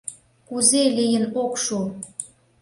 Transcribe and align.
Кузе 0.47 0.83
лийын 0.97 1.25
ок 1.43 1.53
шу? 1.63 1.79